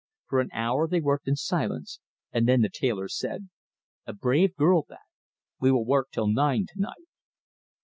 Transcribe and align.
For 0.29 0.39
an 0.41 0.49
hour 0.51 0.87
they 0.87 0.99
worked 0.99 1.27
in 1.27 1.35
silence, 1.35 1.99
and 2.31 2.47
then 2.49 2.61
the 2.63 2.71
tailor 2.73 3.07
said: 3.07 3.49
"A 4.07 4.13
brave 4.13 4.55
girl 4.55 4.83
that. 4.89 4.97
We 5.59 5.71
will 5.71 5.85
work 5.85 6.09
till 6.09 6.25
nine 6.25 6.65
to 6.73 6.79
night!" 6.81 7.07